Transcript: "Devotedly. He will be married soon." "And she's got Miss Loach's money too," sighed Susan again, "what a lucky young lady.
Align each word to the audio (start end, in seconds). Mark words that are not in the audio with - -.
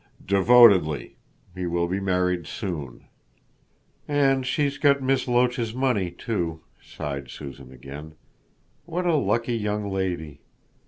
"Devotedly. 0.25 1.17
He 1.53 1.67
will 1.67 1.87
be 1.87 1.99
married 1.99 2.47
soon." 2.47 3.05
"And 4.07 4.47
she's 4.47 4.79
got 4.79 4.99
Miss 5.03 5.27
Loach's 5.27 5.75
money 5.75 6.09
too," 6.09 6.61
sighed 6.81 7.29
Susan 7.29 7.71
again, 7.71 8.15
"what 8.85 9.05
a 9.05 9.13
lucky 9.15 9.55
young 9.55 9.91
lady. 9.91 10.41